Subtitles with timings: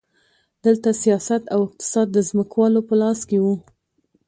[0.65, 3.53] دلته سیاست او اقتصاد د ځمکوالو په لاس کې وو.